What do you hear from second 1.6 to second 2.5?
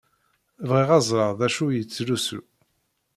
i yettlusu.